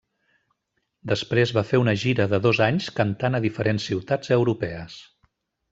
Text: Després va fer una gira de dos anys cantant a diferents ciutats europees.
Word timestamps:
Després 1.11 1.53
va 1.57 1.63
fer 1.73 1.81
una 1.83 1.95
gira 2.05 2.27
de 2.33 2.41
dos 2.47 2.63
anys 2.69 2.89
cantant 3.01 3.41
a 3.41 3.45
diferents 3.47 3.87
ciutats 3.91 4.35
europees. 4.41 4.99